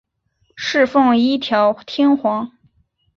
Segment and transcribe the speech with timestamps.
[0.55, 2.51] 侍奉一条天皇。